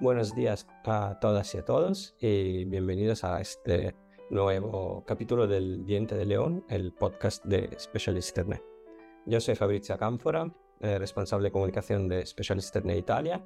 [0.00, 3.96] Buenos días a todas y a todos y bienvenidos a este
[4.30, 8.62] nuevo capítulo del Diente de León, el podcast de Specialist Internet.
[9.26, 13.44] Yo soy Fabrizio Cánfora, eh, responsable de comunicación de Specialist Internet Italia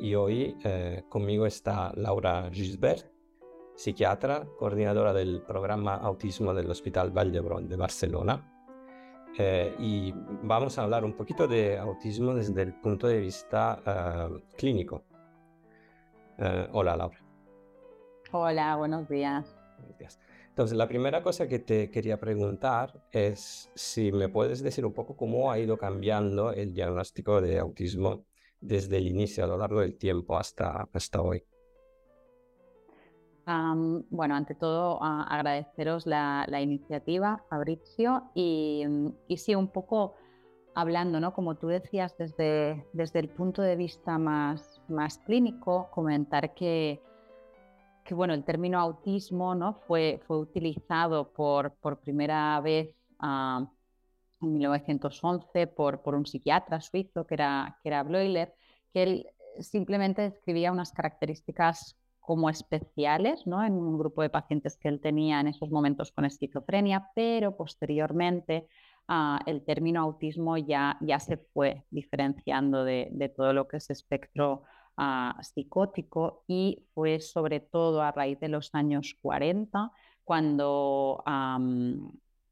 [0.00, 3.06] y hoy eh, conmigo está Laura Gisbert,
[3.76, 8.50] psiquiatra, coordinadora del programa Autismo del Hospital Vall de Barcelona.
[9.38, 15.04] Eh, y vamos a hablar un poquito de autismo desde el punto de vista clínico.
[16.44, 17.18] Eh, hola, Laura.
[18.30, 19.56] Hola, buenos días.
[19.78, 20.20] Buenos días.
[20.48, 25.16] Entonces, la primera cosa que te quería preguntar es si me puedes decir un poco
[25.16, 28.26] cómo ha ido cambiando el diagnóstico de autismo
[28.60, 31.42] desde el inicio, a lo largo del tiempo hasta, hasta hoy.
[33.46, 38.84] bueno, ante todo agradeceros la, iniciativa, Fabrizio, y,
[39.28, 40.14] y, sí, un poco
[40.74, 41.32] hablando, ¿no?
[41.32, 47.00] Como tú decías, desde, desde el punto de vista más, más clínico, comentar que,
[48.04, 49.74] que bueno, el término autismo ¿no?
[49.86, 53.66] fue, fue utilizado por, por primera vez ah,
[54.42, 58.54] en 1911 por, por un psiquiatra suizo que era, que era Bleuler,
[58.92, 59.26] que él
[59.60, 63.62] simplemente describía unas características como especiales ¿no?
[63.62, 68.66] en un grupo de pacientes que él tenía en esos momentos con esquizofrenia, pero posteriormente
[69.08, 73.90] ah, el término autismo ya, ya se fue diferenciando de, de todo lo que es
[73.90, 74.64] espectro
[75.42, 79.90] psicótico y fue sobre todo a raíz de los años 40
[80.22, 81.22] cuando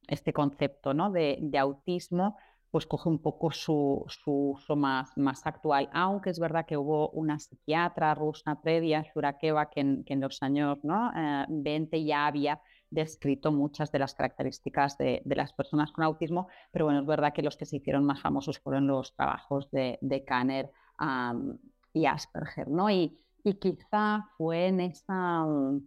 [0.09, 1.11] este concepto ¿no?
[1.11, 2.37] de, autismo
[2.71, 7.11] pues coge un poco su, su uso más, más actual, aunque es verdad que hubo
[7.11, 11.13] una psiquiatra rusa previa, Shurakeva, que en, los años ¿no?
[11.49, 12.63] 20 eh, ya había
[12.93, 17.33] descrito muchas de las características de, de, las personas con autismo, pero bueno, es verdad
[17.33, 20.71] que los que se hicieron más famosos fueron los trabajos de, de Kanner
[21.95, 22.91] y Asperger, ¿no?
[22.91, 25.81] Y, y quizá fue en esa mm,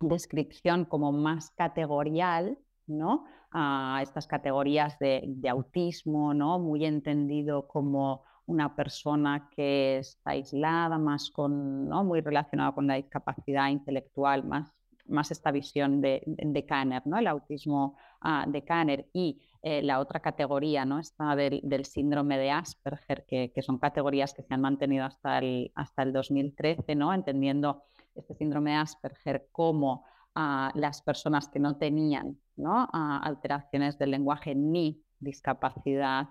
[0.00, 3.26] descripción como más categorial, ¿no?
[3.52, 6.58] A estas categorías de, de, autismo, ¿no?
[6.58, 12.04] Muy entendido como una persona que está aislada, más con, ¿no?
[12.04, 14.77] Muy relacionada con la discapacidad intelectual, más
[15.08, 17.18] más esta visión de, de Kanner, ¿no?
[17.18, 21.00] el autismo ah, de Kanner y eh, la otra categoría, ¿no?
[21.00, 26.02] Esta del, síndrome de Asperger, que, son categorías que se han mantenido hasta el, hasta
[26.02, 27.12] el 2013, ¿no?
[27.12, 27.82] entendiendo
[28.14, 30.04] este síndrome de Asperger como
[30.34, 32.88] a las personas que no tenían ¿no?
[32.92, 36.28] alteraciones del lenguaje ni discapacidad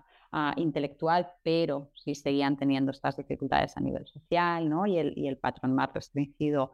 [0.55, 4.85] intelectual, pero sí seguían teniendo estas dificultades a nivel social ¿no?
[4.85, 6.71] y, el, y el patrón más restringido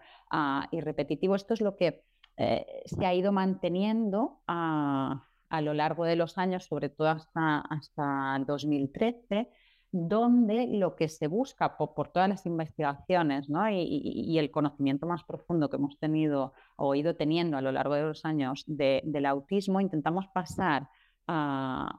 [0.71, 1.35] y repetitivo.
[1.35, 2.03] Esto es lo que
[2.37, 7.59] eh, se ha ido manteniendo a, a, lo largo de los años, sobre todo hasta,
[7.59, 9.49] hasta el 2013
[9.95, 13.69] donde lo que se busca por, todas las investigaciones ¿no?
[13.69, 17.93] y, y, el conocimiento más profundo que hemos tenido o ido teniendo a lo largo
[17.93, 20.89] de los años de, del autismo, intentamos pasar
[21.27, 21.95] a,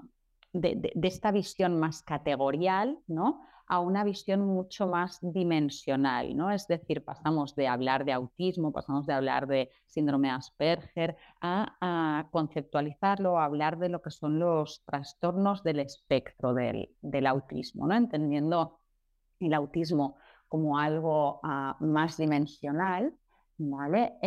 [0.55, 3.43] de, esta visión más categorial ¿no?
[3.67, 6.37] a una visión mucho más dimensional.
[6.37, 6.51] ¿no?
[6.51, 13.39] Es decir, pasamos de hablar de autismo, pasamos de hablar de síndrome Asperger, a, conceptualizarlo,
[13.39, 17.95] a hablar de lo que son los trastornos del espectro del, autismo, ¿no?
[17.95, 18.79] entendiendo
[19.41, 20.17] el autismo
[20.49, 23.13] como algo ah, más dimensional.
[23.57, 24.19] ¿Vale?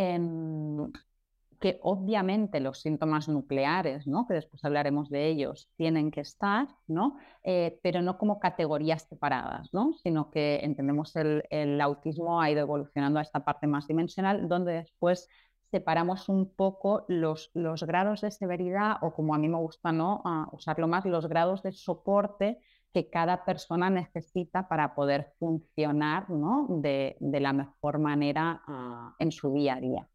[1.60, 4.26] Que obviamente los síntomas nucleares, ¿no?
[4.26, 7.16] que después hablaremos de ellos, tienen que estar, ¿no?
[7.42, 9.92] Eh, pero no como categorías separadas, ¿no?
[9.94, 14.72] sino que entendemos el, el autismo ha ido evolucionando a esta parte más dimensional, donde
[14.72, 15.28] después
[15.70, 20.22] separamos un poco los, los grados de severidad o como a mí me gusta ¿no?
[20.52, 22.58] usarlo más, los grados de soporte
[22.92, 26.66] que cada persona necesita para poder funcionar ¿no?
[26.68, 30.08] de, de la mejor manera ah, en su día a día.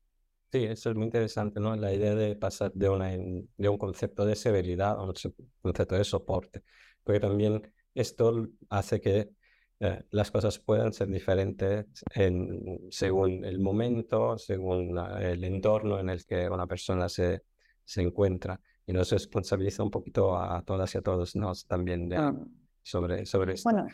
[0.54, 1.76] Sí, eso es muy interesante, ¿no?
[1.76, 5.12] La idea de pasar de, una, de un concepto de severidad a un
[5.64, 6.62] concepto de soporte,
[7.04, 9.32] porque también esto hace que
[9.80, 16.24] eh, las cosas puedan ser diferentes en, según el momento, según el entorno en el
[16.24, 17.42] que una persona se,
[17.84, 18.62] se encuentra.
[18.86, 22.36] Y nos responsabiliza un poquito a todas y a todos nos también de, ah.
[22.84, 23.72] sobre, sobre esto.
[23.72, 23.88] Bueno,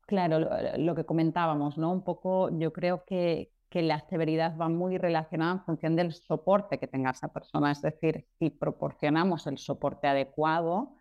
[0.00, 1.92] claro, lo, lo, que comentábamos, ¿no?
[1.92, 6.78] Un poco, yo creo que, que la severidad va muy relacionada en función del soporte
[6.78, 7.72] que tenga esa persona.
[7.72, 10.96] Es decir, si proporcionamos el soporte adecuado,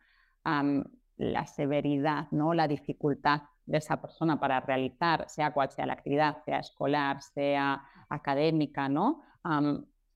[1.18, 2.54] la severidad, ¿no?
[2.54, 7.84] la dificultad de esa persona para realizar, sea cual sea la actividad, sea escolar, sea
[8.10, 9.22] académica, ¿no?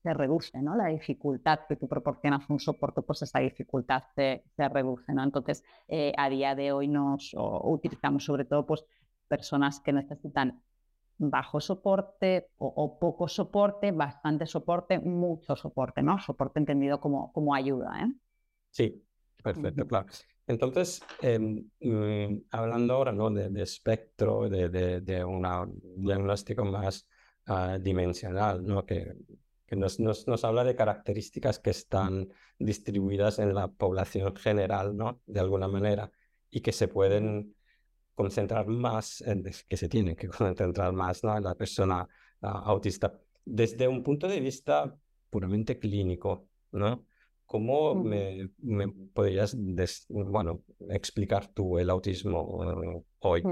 [0.02, 0.76] se reduce, ¿no?
[0.76, 5.22] La dificultad que tú proporcionas un soporte, pues esa dificultad se, se reduce, ¿no?
[5.22, 8.84] Entonces, eh, a día de hoy nos utilizamos sobre todo, pues,
[9.28, 10.62] personas que necesitan
[11.20, 16.18] bajo soporte o, poco soporte, bastante soporte, mucho soporte, ¿no?
[16.18, 18.12] Soporte entendido como, como ayuda, ¿eh?
[18.70, 19.04] Sí,
[19.42, 20.06] perfecto, claro.
[20.46, 21.02] Entonces,
[21.80, 23.30] mm, hablando ahora ¿no?
[23.30, 25.46] de, espectro, de, de, un
[25.96, 27.06] diagnóstico más
[27.46, 28.86] ah, dimensional, ¿no?
[28.86, 29.14] que,
[29.66, 35.20] que nos, nos, nos, habla de características que están distribuidas en la población general, ¿no?
[35.26, 36.10] de alguna manera,
[36.50, 37.54] y que se pueden
[38.20, 41.36] concentrar más, en, que se tienen que concentrar más ¿no?
[41.36, 42.06] en la persona
[42.42, 43.18] ah, autista.
[43.44, 44.94] Desde un punto de vista
[45.30, 47.06] puramente clínico, ¿no?
[47.46, 48.48] ¿Cómo me,
[49.12, 49.56] podrías
[50.08, 53.42] bueno, explicar tú el autismo eh, hoy?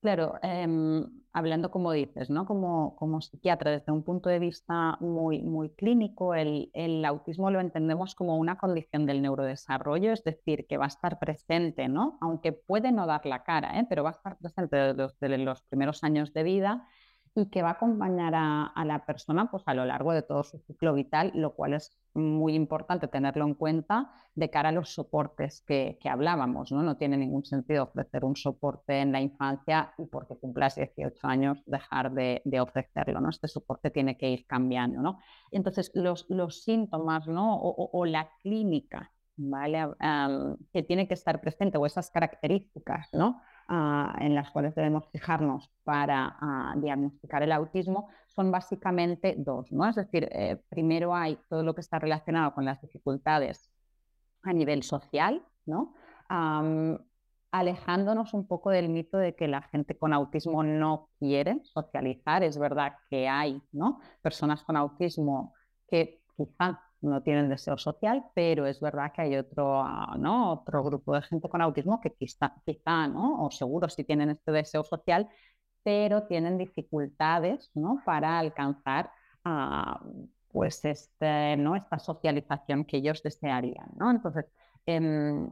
[0.00, 2.46] Claro, em, hablando como dices, ¿no?
[2.46, 7.60] Como, como psiquiatra, desde un punto de vista muy, muy clínico, el, el, autismo lo
[7.60, 12.18] entendemos como una condición del neurodesarrollo, es decir, que va a estar presente, ¿no?
[12.20, 13.86] Aunque puede no dar la cara, ¿eh?
[13.88, 16.86] pero va a estar presente desde los primeros años de vida
[17.34, 20.58] y que va a acompañar a, la persona pues, a lo largo de todo su
[20.58, 25.62] ciclo vital, lo cual es muy importante tenerlo en cuenta de cara a los soportes
[25.66, 26.72] que, hablábamos.
[26.72, 26.82] ¿no?
[26.82, 31.62] no tiene ningún sentido ofrecer un soporte en la infancia y porque cumplas 18 años
[31.64, 33.20] dejar de, ofrecerlo.
[33.20, 33.30] ¿no?
[33.30, 35.00] Este soporte tiene que ir cambiando.
[35.00, 35.18] ¿no?
[35.50, 37.58] Entonces, los, los síntomas ¿no?
[37.58, 39.88] o, la clínica ¿vale?
[40.70, 43.40] que tiene que estar presente o esas características ¿no?
[43.68, 49.88] Ah, en las cuales debemos fijarnos para ah, diagnosticar el autismo son básicamente dos, ¿no?
[49.88, 53.70] Es decir, eh, primero hay todo lo que está relacionado con las dificultades
[54.42, 55.94] a nivel social, ¿no?
[57.50, 62.42] alejándonos un poco del mito de que la gente con autismo no quiere socializar.
[62.42, 64.00] Es verdad que hay ¿no?
[64.22, 65.52] personas con autismo
[65.86, 70.52] que quizá no tienen deseo social, pero es verdad que hay otro, ah, ¿no?
[70.52, 73.44] otro grupo de gente con autismo que quizá, quizá ¿no?
[73.44, 75.28] o seguro sí tienen este deseo social,
[75.82, 78.02] pero tienen dificultades ¿no?
[78.04, 79.10] para alcanzar
[79.44, 80.00] ah,
[80.52, 81.76] pues este, ¿no?
[81.76, 83.90] esta socialización que ellos desearían.
[83.96, 84.10] ¿no?
[84.10, 84.46] Entonces,
[84.86, 85.50] em,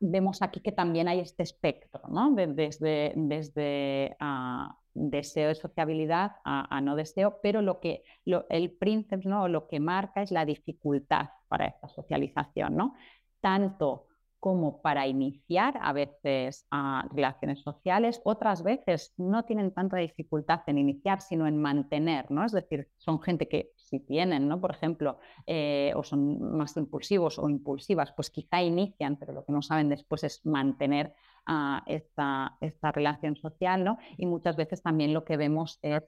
[0.00, 2.30] vemos aquí que también hay este espectro, ¿no?
[2.32, 9.48] desde, desde ah, deseo de sociabilidad a, no deseo, pero lo que el príncipe, ¿no?
[9.48, 12.94] lo que marca es la dificultad para esta socialización, ¿no?
[13.40, 14.06] tanto
[14.42, 20.78] como para iniciar a veces a relaciones sociales, otras veces no tienen tanta dificultad en
[20.78, 22.44] iniciar, sino en mantener, ¿no?
[22.44, 24.58] Es decir, son gente que si tienen, ¿no?
[24.58, 29.52] Por ejemplo, eh, o son más impulsivos o impulsivas, pues quizá inician, pero lo que
[29.52, 31.14] no saben después es mantener
[31.46, 33.98] uh, esta, esta relación social, ¿no?
[34.16, 36.02] Y muchas veces también lo que vemos es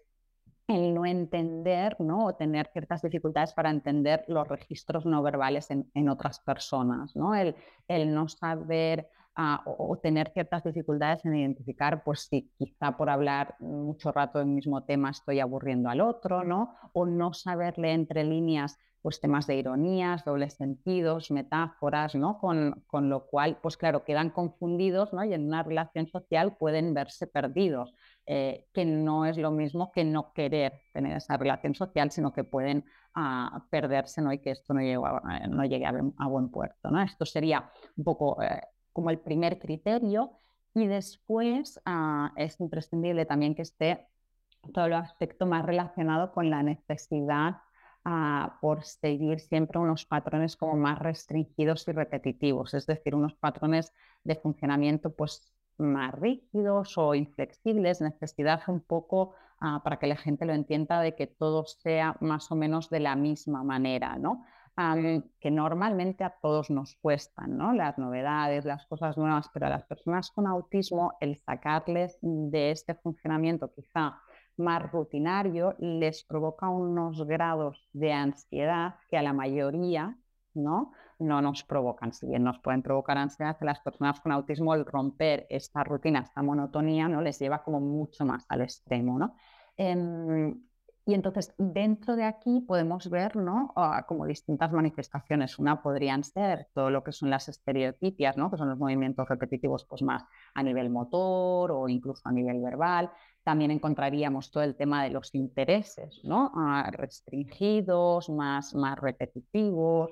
[0.67, 2.25] el no entender ¿no?
[2.25, 7.35] o tener ciertas dificultades para entender los registros no verbales en, en otras personas, ¿no?
[7.35, 7.55] El,
[7.87, 14.13] el no saber o, tener ciertas dificultades en identificar, pues si quizá por hablar mucho
[14.13, 16.75] rato del mismo tema estoy aburriendo al otro, ¿no?
[16.93, 22.39] O no saberle entre líneas pues temas de ironías, dobles sentidos, metáforas, ¿no?
[22.39, 25.23] Con, con, lo cual, pues claro, quedan confundidos, ¿no?
[25.25, 27.95] Y en una relación social pueden verse perdidos.
[28.27, 32.43] Eh, que no es lo mismo que no querer tener esa relación social, sino que
[32.43, 34.33] pueden ah, perderse ¿no?
[34.33, 36.91] y que esto no llegue a, eh, no llegue a, buen puerto.
[36.91, 37.03] ¿no?
[37.03, 38.63] Esto sería un poco eh,
[38.95, 40.33] como el primer criterio
[40.73, 44.07] y después ah, es imprescindible también que esté
[44.73, 47.59] todo el aspecto más relacionado con la necesidad
[48.05, 53.93] ah, por seguir siempre unos patrones como más restringidos y repetitivos, es decir, unos patrones
[54.23, 60.47] de funcionamiento pues más rígidos o inflexibles, necesidad un poco ah, para que la gente
[60.47, 64.45] lo entienda de que todo sea más o menos de la misma manera, ¿no?
[64.77, 67.73] Que normalmente a todos nos cuestan, ¿no?
[67.73, 72.95] Las novedades, las cosas nuevas, pero a las personas con autismo el sacarles de este
[72.95, 74.19] funcionamiento quizá
[74.57, 80.17] más rutinario les provoca unos grados de ansiedad que a la mayoría,
[80.55, 80.93] ¿no?
[81.19, 82.13] no nos provocan.
[82.13, 86.43] Si bien nos pueden provocar ansiedad, las personas con autismo el romper esta rutina, esta
[86.43, 87.21] monotonía, ¿no?
[87.21, 89.19] les lleva como mucho más al extremo.
[89.19, 89.35] ¿no?
[89.77, 90.61] Em,
[91.07, 93.73] y entonces, dentro de aquí podemos ver ¿no?
[93.77, 95.59] Ah, como distintas manifestaciones.
[95.59, 98.51] Una podrían ser todo lo que son las estereotipias, ¿no?
[98.51, 103.11] que son los movimientos repetitivos pues, más a nivel motor o incluso a nivel verbal.
[103.43, 106.51] También encontraríamos todo el tema de los intereses, ¿no?
[106.55, 110.11] Ah, restringidos, más, más repetitivos.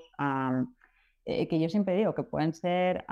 [1.25, 3.06] Eh, que yo siempre digo que pueden ser,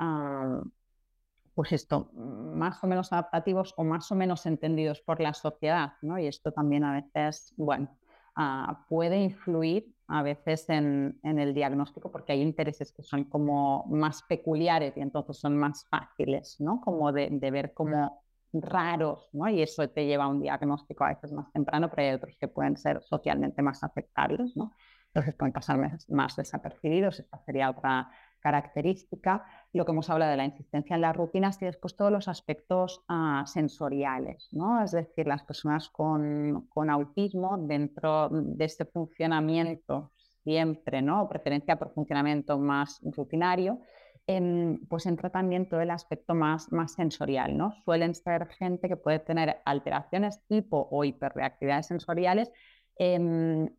[1.53, 6.17] pues esto, más o menos adaptativos o más o menos entendidos por la sociedad, ¿no?
[6.17, 7.97] Y esto también a veces, bueno,
[8.35, 14.23] ah, puede influir a veces en, el diagnóstico porque hay intereses que son como más
[14.23, 16.81] peculiares y entonces son más fáciles, ¿no?
[16.81, 19.49] Como de, ver cómo raros, ¿no?
[19.49, 22.47] Y eso te lleva a un diagnóstico a veces más temprano, pero hay otros que
[22.47, 24.73] pueden ser socialmente más afectables, ¿no?
[25.07, 25.77] Entonces pueden pasar
[26.09, 27.19] más desapercibidos.
[27.19, 28.09] Esta sería otra
[28.41, 29.45] característica.
[29.71, 33.03] Lo que hemos hablado de la insistencia en las rutinas y después todos los aspectos
[33.07, 34.83] ah, sensoriales, ¿no?
[34.83, 40.11] Es decir, las personas con, con, autismo dentro de este funcionamiento
[40.43, 41.29] siempre, ¿no?
[41.29, 43.79] Preferencia por funcionamiento más rutinario,
[44.27, 47.73] em, pues entra también todo el aspecto más, más sensorial, ¿no?
[47.85, 52.51] Suelen ser gente que puede tener alteraciones tipo o hiperreactividades sensoriales
[52.97, 53.69] em,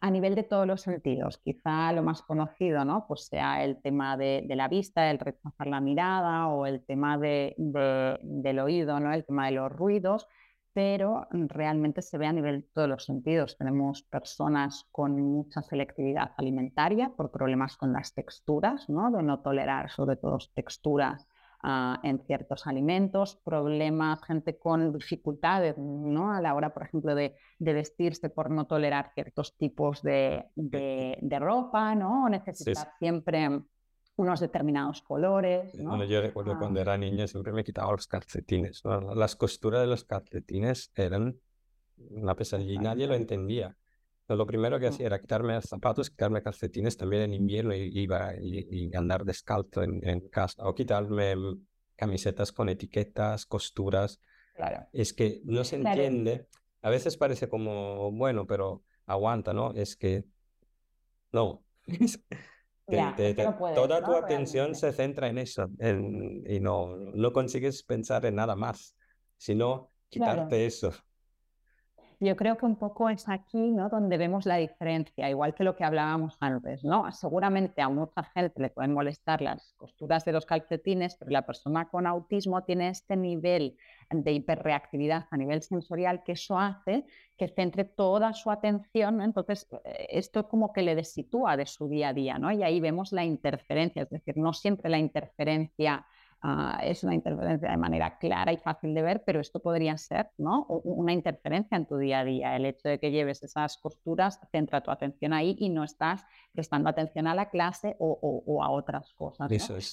[0.00, 1.38] a nivel de todos los sentidos.
[1.38, 3.06] Quizá lo más conocido, ¿no?
[3.06, 7.54] Pues sea el tema de, la vista, el rechazar la mirada o el tema de,
[7.56, 9.12] del oído, ¿no?
[9.12, 10.26] El tema de los ruidos,
[10.72, 13.56] pero realmente se ve a nivel de todos los sentidos.
[13.58, 19.10] Tenemos personas con mucha selectividad alimentaria por problemas con las texturas, ¿no?
[19.10, 21.28] De no tolerar sobre todo texturas
[21.64, 26.32] Ah, en ciertos alimentos, problemas, gente con dificultades ¿no?
[26.32, 31.94] a la hora, por ejemplo, de, vestirse por no tolerar ciertos tipos de, de, ropa,
[31.94, 32.24] ¿no?
[32.24, 33.60] o necesitar siempre
[34.16, 35.72] unos determinados colores.
[35.76, 36.02] ¿no?
[36.02, 36.82] yo recuerdo cuando ah.
[36.82, 38.82] era niña siempre me quitaba los calcetines.
[39.14, 41.38] Las costuras de los calcetines eran
[42.10, 43.76] una pesadilla y nadie lo entendía
[44.28, 48.90] lo primero que hacía era quitarme zapatos, quitarme calcetines también en invierno y iba y,
[48.94, 54.20] andar descalzo en, casa o quitarme mm, camisetas con etiquetas, costuras.
[54.54, 54.86] Claro.
[54.92, 56.46] Es que no se entiende.
[56.82, 59.72] A veces parece como, bueno, pero aguanta, ¿no?
[59.74, 60.24] Es que
[61.32, 61.64] no.
[63.74, 68.96] toda tu atención se centra en eso y no, no consigues pensar en nada más,
[69.36, 70.92] sino quitarte eso.
[72.24, 73.88] Yo creo que un poco es aquí ¿no?
[73.88, 76.84] donde vemos la diferencia, igual que lo que hablábamos antes.
[76.84, 77.10] ¿no?
[77.10, 81.88] Seguramente a mucha gente le pueden molestar las costuras de los calcetines, pero la persona
[81.88, 83.76] con autismo tiene este nivel
[84.08, 89.20] de hiperreactividad a nivel sensorial que eso hace que centre toda su atención.
[89.20, 92.38] Entonces, eh, esto como que le desitúa de su día a día.
[92.38, 92.52] ¿no?
[92.52, 96.06] Y ahí vemos la interferencia, es decir, no siempre la interferencia
[96.44, 100.30] Ah, es una interferencia de manera clara y fácil de ver, pero esto podría ser
[100.38, 100.66] ¿no?
[100.66, 102.56] una interferencia en tu día a día.
[102.56, 106.88] El hecho de que lleves esas costuras centra tu atención ahí y no estás prestando
[106.88, 109.48] atención a la clase o, a otras cosas.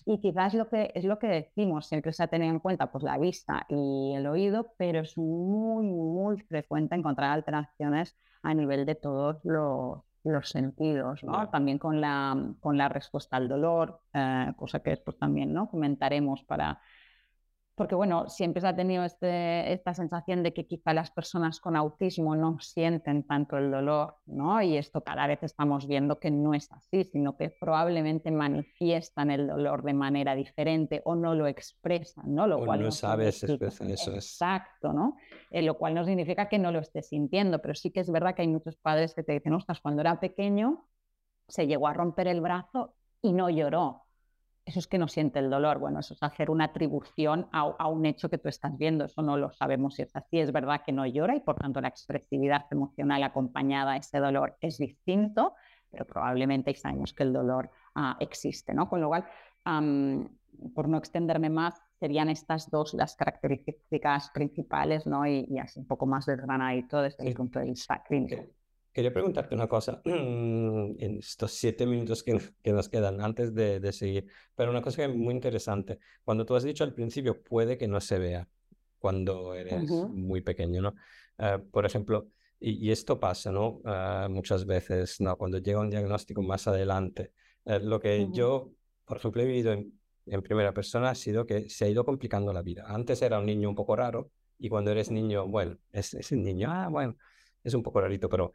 [0.08, 3.04] Y quizás lo que, es lo que decimos, siempre se ha tenido en cuenta pues,
[3.04, 8.96] la vista y el oído, pero es muy, muy frecuente encontrar alteraciones a nivel de
[8.96, 11.50] todos los, los sentidos, ¿no?
[11.50, 15.70] También con la, con la respuesta al dolor, eh, cosa que después también ¿no?
[15.70, 16.82] comentaremos para,
[17.80, 21.78] porque bueno, siempre se ha tenido este, esta sensación de que quizá las personas con
[21.78, 24.62] autismo no sienten tanto el dolor, ¿no?
[24.62, 29.48] Y esto cada vez estamos viendo que no es así, sino que probablemente manifiestan el
[29.48, 32.48] dolor de manera diferente o no lo expresan, ¿no?
[32.48, 34.14] Lo cual no sabes expresar eso.
[34.14, 35.16] Exacto, ¿no?
[35.50, 38.36] Eh, lo cual no significa que no lo estés sintiendo, pero sí que es verdad
[38.36, 40.86] que hay muchos padres que te dicen, ostras, cuando era pequeño
[41.48, 44.04] se llegó a romper el brazo y no lloró
[44.70, 45.80] eso es que no siente el dolor.
[45.80, 49.06] Bueno, eso es hacer una atribución a, un hecho que tú estás viendo.
[49.06, 50.40] Eso no lo sabemos si es así.
[50.40, 54.58] Es verdad que no llora y por tanto la expresividad emocional acompañada a ese dolor
[54.62, 55.56] es distinto,
[55.90, 58.88] pero probablemente sabemos que el dolor ah, existe, ¿no?
[58.88, 59.26] Con lo cual,
[60.76, 65.26] por no extenderme más, serían estas dos las características principales, ¿no?
[65.26, 68.44] Y, así un poco más desgranadito desde el punto de vista clínico.
[69.00, 72.34] Quería preguntarte una cosa en estos siete minutos que,
[72.66, 76.00] nos quedan antes de, seguir, pero una cosa muy interesante.
[76.26, 78.50] Cuando tú has dicho al principio, puede que no se vea
[78.98, 80.96] cuando eres muy pequeño, ¿no?
[81.38, 82.28] Ah, por ejemplo,
[82.60, 83.80] y, esto pasa, ¿no?
[83.86, 85.38] Ah, muchas veces, ¿no?
[85.38, 87.32] Cuando llega un diagnóstico más adelante.
[87.64, 88.74] Eh, lo que yo,
[89.06, 89.94] por ejemplo, he vivido en,
[90.44, 92.84] primera persona ha sido que se ha ido complicando la vida.
[92.86, 96.44] Antes era un niño un poco raro y cuando eres niño, bueno, es, es un
[96.44, 97.16] niño, ah, bueno,
[97.64, 98.52] es un poco rarito, pero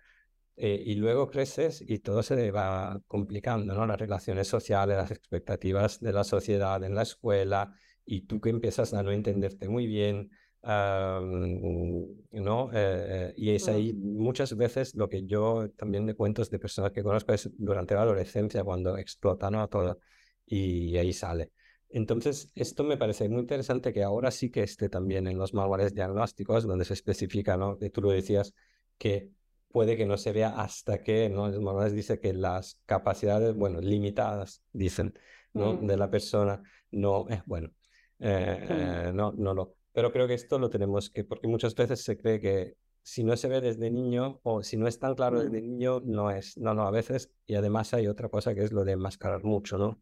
[0.56, 3.86] eh, y luego creces y todo se va complicando, ¿no?
[3.86, 7.74] Las relaciones sociales, las expectativas de la sociedad en la escuela,
[8.06, 10.30] y tú que empiezas a no entenderte muy bien,
[10.62, 12.70] ¿no?
[12.72, 16.92] Eh, eh, y es ahí muchas veces lo que yo también de cuentos de personas
[16.92, 19.68] que conozco es durante la adolescencia cuando explota, ¿no?
[19.68, 19.98] Todo,
[20.46, 21.52] y ahí sale.
[21.90, 25.94] Entonces, esto me parece muy interesante que ahora sí que esté también en los manuales
[25.94, 27.78] diagnósticos, donde se especifica, ¿no?
[27.78, 28.52] Que tú lo decías,
[28.98, 29.30] que
[29.74, 31.50] puede que no se vea hasta que, ¿no?
[31.60, 35.18] Manuales dice que las capacidades, bueno, limitadas, dicen,
[35.52, 35.74] ¿no?
[35.74, 36.62] De la persona,
[36.92, 37.72] no, es bueno,
[38.20, 39.74] eh, no, no lo.
[39.92, 43.36] Pero creo que esto lo tenemos que, porque muchas veces se cree que si no
[43.36, 46.56] se ve desde niño o si no es tan claro desde niño, no es.
[46.56, 49.76] No, no, a veces, y además hay otra cosa que es lo de enmascarar mucho,
[49.76, 50.00] ¿no?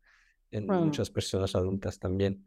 [0.50, 2.44] En muchas personas adultas también.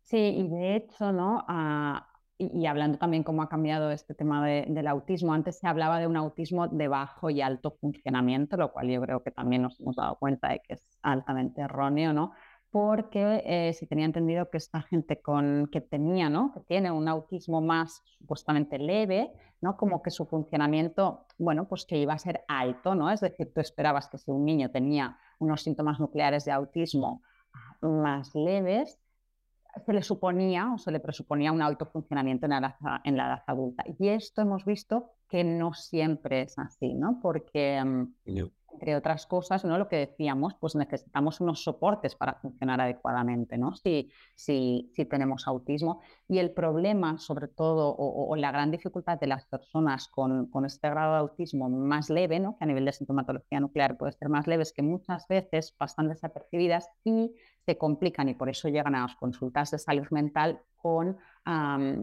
[0.00, 1.44] Sí, y de hecho, ¿no?
[1.46, 2.08] Ah,
[2.52, 6.16] y, hablando también cómo ha cambiado este tema del autismo, antes se hablaba de un
[6.16, 10.16] autismo de bajo y alto funcionamiento, lo cual yo creo que también nos hemos dado
[10.16, 12.32] cuenta de que es altamente erróneo, ¿no?
[12.70, 16.52] Porque eh, se tenía entendido que esta gente con, que tenía, ¿no?
[16.52, 19.76] Que tiene un autismo más supuestamente leve, ¿no?
[19.76, 23.10] Como que su funcionamiento, bueno, pues que iba a ser alto, ¿no?
[23.10, 27.22] Es decir, tú esperabas que si un niño tenía unos síntomas nucleares de autismo
[27.80, 28.98] más leves,
[29.84, 33.84] se le suponía o se le presuponía un alto funcionamiento en la, edad, adulta.
[33.98, 37.18] Y esto hemos visto que no siempre es así, ¿no?
[37.20, 38.14] Porque, mm,
[38.84, 39.78] entre otras cosas, ¿no?
[39.78, 43.74] Lo que decíamos, pues necesitamos unos soportes para funcionar adecuadamente, ¿no?
[43.74, 46.02] Si, si, si tenemos autismo.
[46.28, 50.66] Y el problema, sobre todo, o, o, la gran dificultad de las personas con, con,
[50.66, 52.58] este grado de autismo más leve, ¿no?
[52.58, 56.10] Que a nivel de sintomatología nuclear puede ser más leve, es que muchas veces pasan
[56.10, 57.32] desapercibidas y
[57.64, 61.16] se complican y por eso llegan a las consultas de salud mental con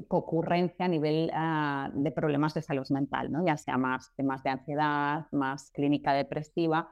[0.08, 3.46] ocurrencia a nivel ah, de problemas de salud mental, ¿no?
[3.46, 6.90] ya sea más temas de ansiedad, más clínica depresiva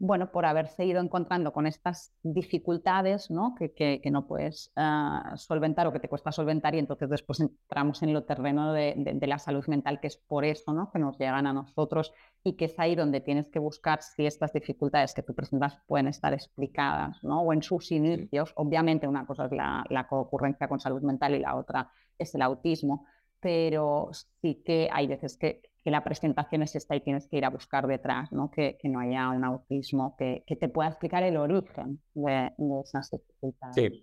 [0.00, 3.54] bueno, por haberse ido encontrando con estas dificultades ¿no?
[3.54, 8.02] Que, que, no puedes ah, solventar o que te cuesta solventar y entonces después entramos
[8.02, 10.90] en lo terreno de, de, la salud mental, que es por eso ¿no?
[10.90, 14.54] que nos llegan a nosotros y que es ahí donde tienes que buscar si estas
[14.54, 17.42] dificultades que tú presentas pueden estar explicadas ¿no?
[17.42, 18.54] o en sus inicios.
[18.56, 22.40] Obviamente una cosa es la, la concurrencia con salud mental y la otra es el
[22.40, 23.04] autismo,
[23.40, 27.44] pero sí que hay veces que que la presentación es esta y tienes que ir
[27.44, 28.50] a buscar detrás, ¿no?
[28.50, 32.52] Que, que no haya un autismo que, que, te pueda explicar el origen de,
[32.84, 33.74] esas dificultades.
[33.74, 34.02] Sí,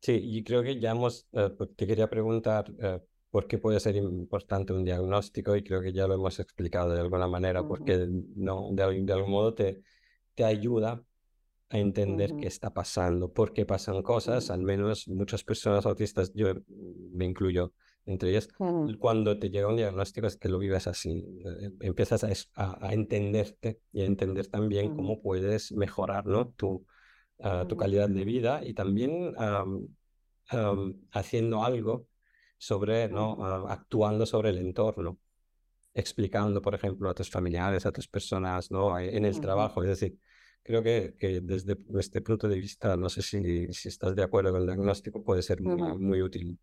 [0.00, 3.80] sí, y creo que ya hemos, eh, pues, te quería preguntar eh, por qué puede
[3.80, 8.06] ser importante un diagnóstico y creo que ya lo hemos explicado de alguna manera, porque
[8.36, 9.82] no, de, de, algún modo te,
[10.34, 11.02] te ayuda
[11.70, 16.54] a entender qué está pasando, por qué pasan cosas, al menos muchas personas autistas, yo
[17.12, 17.72] me incluyo,
[18.06, 18.48] entre ellas,
[19.00, 22.22] cuando te llega un diagnóstico es que lo vives así, eh, empiezas
[22.54, 26.48] a, a, entenderte y a entender también cómo puedes mejorar ¿no?
[26.50, 26.86] tu,
[27.40, 29.34] ah, tu calidad de vida y también
[31.10, 32.06] haciendo algo
[32.58, 33.44] sobre, ¿no?
[33.44, 35.18] Ah, actuando sobre el entorno,
[35.92, 38.96] explicando, por ejemplo, a tus familiares, a tus personas ¿no?
[39.00, 40.16] en el trabajo, es decir,
[40.62, 44.52] creo que, que, desde este punto de vista, no sé si, si estás de acuerdo
[44.52, 46.56] con el diagnóstico, puede ser muy, muy útil.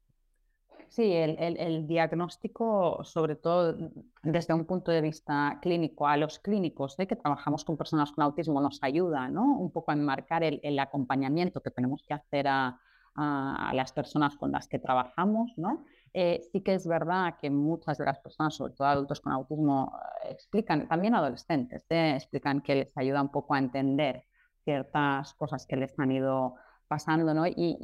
[0.93, 3.75] Sí, el, diagnóstico, sobre todo
[4.21, 7.07] desde un punto de vista clínico, a los clínicos ¿eh?
[7.07, 9.57] que trabajamos con personas con autismo nos ayuda ¿no?
[9.57, 12.79] un poco a enmarcar el, acompañamiento que tenemos que hacer a,
[13.73, 15.53] las personas con las que trabajamos.
[15.57, 15.83] ¿no?
[16.13, 19.97] Eh, sí que es verdad que muchas de las personas, sobre todo adultos con autismo,
[20.25, 24.25] eh, explican, también adolescentes, explican que les ayuda un poco a entender
[24.63, 26.53] ciertas cosas que les han ido
[26.87, 27.47] pasando, ¿no?
[27.47, 27.79] Y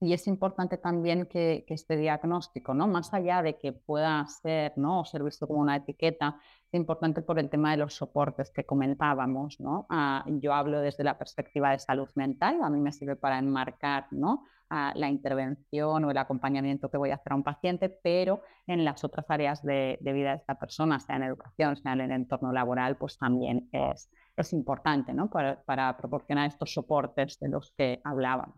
[0.00, 2.88] y es importante también que, este diagnóstico, ¿no?
[2.88, 5.00] más allá de que pueda ser ¿no?
[5.00, 8.64] o ser visto como una etiqueta, es importante por el tema de los soportes que
[8.64, 9.60] comentábamos.
[9.60, 9.86] ¿no?
[9.90, 14.06] Ah, yo hablo desde la perspectiva de salud mental, a mí me sirve para enmarcar
[14.10, 14.44] ¿no?
[14.70, 18.84] Ah, la intervención o el acompañamiento que voy a hacer a un paciente, pero en
[18.84, 22.52] las otras áreas de, vida de esta persona, sea en educación, sea en el entorno
[22.52, 25.28] laboral, pues también es, es importante ¿no?
[25.28, 28.54] para, para proporcionar estos soportes de los que hablábamos.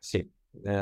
[0.00, 0.32] Sí,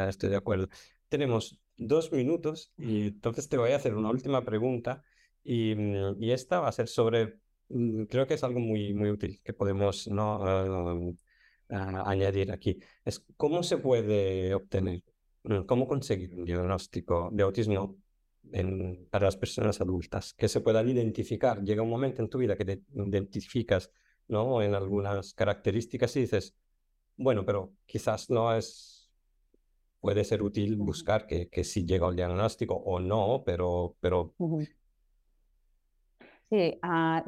[0.09, 0.68] estoy de acuerdo.
[1.09, 5.02] Tenemos dos minutos y entonces te voy a hacer una última pregunta
[5.44, 9.11] y, mm, y esta va a ser sobre, mm, creo que es algo muy, muy
[9.11, 11.16] útil que podemos ¿no?
[11.68, 12.79] Ah, añadir aquí.
[13.05, 15.02] Es cómo se puede obtener,
[15.42, 17.96] mm, cómo conseguir un diagnóstico de autismo
[18.52, 21.62] en, para las personas adultas, que se puedan identificar.
[21.64, 23.90] Llega un momento en tu vida que te identificas
[24.29, 24.62] ¿no?
[24.62, 26.55] en algunas características y dices,
[27.16, 28.95] bueno, pero quizás no es,
[30.06, 33.96] puede ser útil buscar que, que si llega el diagnóstico o no, pero...
[33.98, 34.34] pero...
[36.48, 37.24] Sí, ah,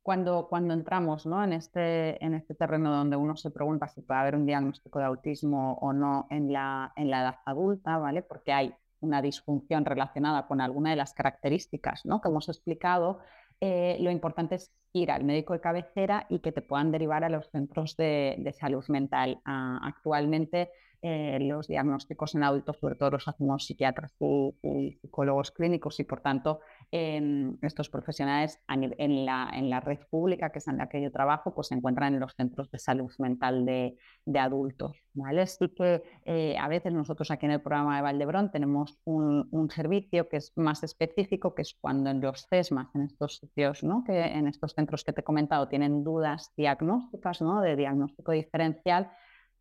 [0.00, 1.42] cuando, cuando entramos ¿no?
[1.42, 5.06] en, este, en este terreno donde uno se pregunta si puede haber un diagnóstico de
[5.06, 8.22] autismo o no en la, en la edad adulta, ¿vale?
[8.22, 12.20] Porque hay una disfunción relacionada con alguna de las características ¿no?
[12.20, 13.18] que hemos explicado,
[13.60, 17.28] eh, lo importante es ir al médico de cabecera y que te puedan derivar a
[17.28, 19.40] los centros de, salud mental.
[19.44, 20.70] Ah, actualmente
[21.06, 24.14] eh, los diagnósticos en adultos, sobre todo los hacemos psiquiatras
[24.62, 30.48] y, psicólogos clínicos y por tanto em, estos profesionales en la, en la, red pública,
[30.48, 33.12] que es en la que yo trabajo, pues se encuentran en los centros de salud
[33.18, 34.96] mental de, de adultos.
[35.12, 35.42] ¿vale?
[35.42, 39.68] Así que eh, a veces nosotros aquí en el programa de Valdebrón tenemos un, un,
[39.68, 44.04] servicio que es más específico, que es cuando en los CESMAS, en estos sitios, ¿no?
[44.04, 47.60] que en estos centros que te he comentado tienen dudas diagnósticas, ¿no?
[47.60, 49.10] de diagnóstico diferencial,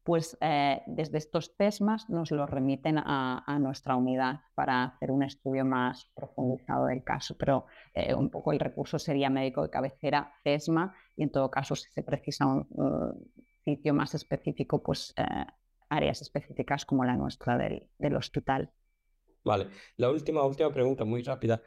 [0.03, 5.63] pues eh, desde estos TESMAS nos los remiten a, nuestra unidad para hacer un estudio
[5.63, 7.37] más profundizado del caso.
[7.37, 11.75] Pero eh, un poco el recurso sería médico de cabecera, TESMA, y en todo caso,
[11.75, 13.31] si se precisa un
[13.63, 15.23] sitio más específico, pues eh,
[15.89, 18.71] áreas específicas como la nuestra del, hospital.
[19.45, 21.61] Vale, la última, última pregunta, muy rápida,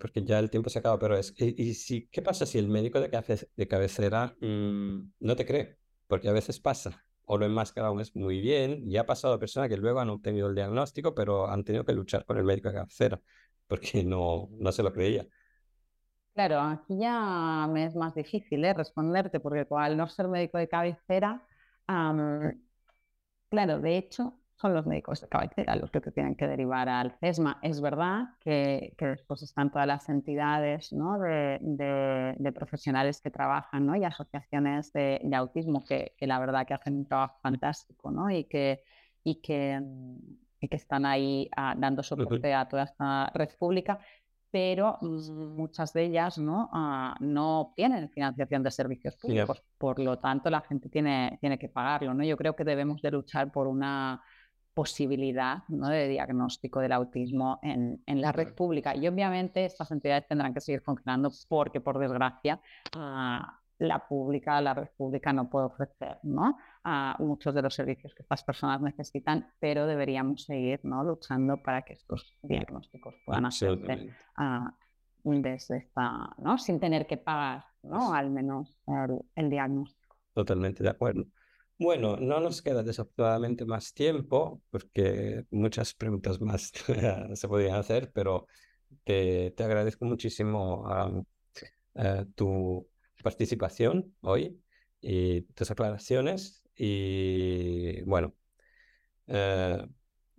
[0.00, 2.98] porque ya el tiempo se acaba, pero es, ¿y, si, qué pasa si el médico
[3.00, 5.76] de, de cabecera mm, no te cree?
[6.06, 8.82] Porque a veces pasa o lo enmascaramos muy bien.
[8.90, 11.92] Y ha pasado a personas que luego han obtenido el diagnóstico, pero han tenido que
[11.92, 13.20] luchar con el médico de cabecera
[13.66, 15.26] porque no, no se lo creía.
[16.34, 18.74] Claro, aquí ya me es más difícil ¿eh?
[18.74, 21.42] responderte, porque al no ser médico de cabecera,
[23.48, 27.12] claro, de hecho, son los médicos de cabecera los que te tienen que derivar al
[27.20, 27.58] CESMA.
[27.62, 31.18] Es verdad que, después están todas las entidades ¿no?
[31.18, 33.96] de, profesionales que trabajan ¿no?
[33.96, 38.30] y asociaciones de, autismo que, la verdad que hacen un trabajo fantástico ¿no?
[38.30, 38.82] y, que,
[39.24, 39.80] y, que,
[40.60, 43.98] y que están ahí ah, dando soporte a toda esta red pública,
[44.50, 46.70] pero mm, muchas de ellas ¿no?
[46.72, 51.68] Ah, no tienen financiación de servicios públicos, por lo tanto la gente tiene, tiene que
[51.68, 52.14] pagarlo.
[52.14, 52.24] ¿no?
[52.24, 54.22] Yo creo que debemos de luchar por una
[54.76, 55.88] posibilidad ¿no?
[55.88, 58.94] de diagnóstico del autismo en, en, la red pública.
[58.94, 62.60] Y obviamente estas entidades tendrán que seguir funcionando porque, por desgracia,
[62.94, 66.58] ah, la pública, la red pública no puede ofrecer ¿no?
[66.84, 71.02] a muchos de los servicios que estas personas necesitan, pero deberíamos seguir ¿no?
[71.02, 74.10] luchando para que estos diagnósticos puedan hacerse
[75.24, 76.58] desde esta, ¿no?
[76.58, 78.12] sin tener que pagar ¿no?
[78.12, 78.78] al menos
[79.36, 80.16] el diagnóstico.
[80.34, 81.24] Totalmente de acuerdo.
[81.78, 86.72] Bueno, no nos queda desafortunadamente más tiempo porque muchas preguntas más
[87.34, 88.46] se podrían hacer, pero
[89.04, 91.26] te, te agradezco muchísimo
[91.94, 92.88] eh, tu
[93.22, 94.58] participación hoy
[95.02, 98.34] y tus aclaraciones y bueno,
[99.26, 99.86] eh,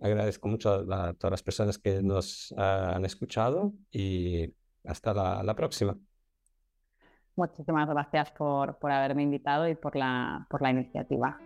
[0.00, 4.52] agradezco mucho a, todas las personas que nos han escuchado y
[4.84, 5.98] hasta la, la próxima.
[7.38, 11.38] Muchísimas gracias por, por haberme invitado y por la, por la iniciativa.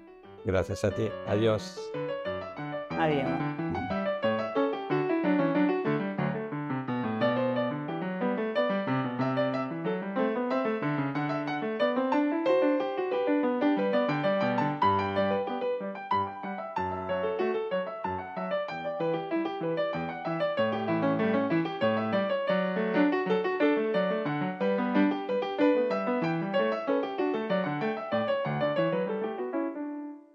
[0.42, 1.10] Gracias a ti.
[1.28, 1.78] Adiós.
[2.98, 3.61] Adiós.